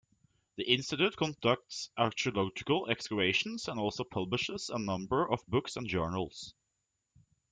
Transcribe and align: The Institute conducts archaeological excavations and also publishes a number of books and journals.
The 0.55 0.63
Institute 0.67 1.15
conducts 1.15 1.91
archaeological 1.95 2.87
excavations 2.89 3.67
and 3.67 3.79
also 3.79 4.03
publishes 4.03 4.71
a 4.71 4.79
number 4.79 5.31
of 5.31 5.45
books 5.45 5.75
and 5.75 5.87
journals. 5.87 6.55